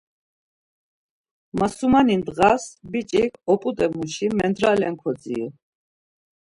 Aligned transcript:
Masumani 1.59 2.15
ndğas 2.19 2.63
biç̌ik 2.91 3.33
oput̆e 3.51 3.87
muşi 3.95 4.27
mendralen 4.37 4.95
kodziru. 5.01 5.47